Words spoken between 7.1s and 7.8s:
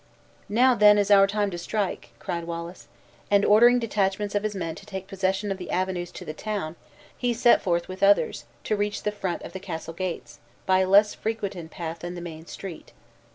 he set